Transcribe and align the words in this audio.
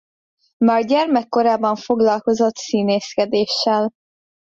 Már 0.57 0.85
gyermekkorában 0.85 1.75
foglalkozott 1.75 2.55
színészkedéssel. 2.55 3.89